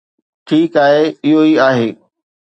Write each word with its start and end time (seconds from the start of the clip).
ٺيڪ 0.47 0.71
آهي، 0.85 1.03
اهو 1.25 1.39
ئي 1.47 1.53
آهي. 1.67 1.87